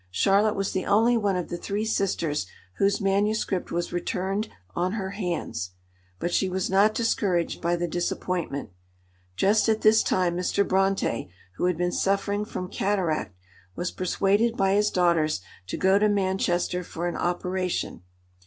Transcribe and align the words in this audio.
Charlotte 0.09 0.55
was 0.55 0.71
the 0.71 0.83
only 0.87 1.15
one 1.15 1.35
of 1.35 1.49
the 1.49 1.57
three 1.57 1.85
sisters 1.85 2.47
whose 2.77 2.99
manuscript 2.99 3.69
was 3.71 3.93
returned 3.93 4.49
on 4.75 4.93
her 4.93 5.11
hands. 5.11 5.73
But 6.17 6.33
she 6.33 6.49
was 6.49 6.71
not 6.71 6.95
discouraged 6.95 7.61
by 7.61 7.75
the 7.75 7.87
disappointment. 7.87 8.71
Just 9.35 9.69
at 9.69 9.81
this 9.81 10.01
time 10.01 10.35
Mr. 10.35 10.65
Brontë, 10.67 11.29
who 11.57 11.65
had 11.65 11.77
been 11.77 11.91
suffering 11.91 12.45
from 12.45 12.67
cataract, 12.67 13.35
was 13.75 13.91
persuaded 13.91 14.57
by 14.57 14.73
his 14.73 14.89
daughters 14.89 15.39
to 15.67 15.77
go 15.77 15.99
to 15.99 16.09
Manchester 16.09 16.83
for 16.83 17.07
an 17.07 17.15
operation. 17.15 18.01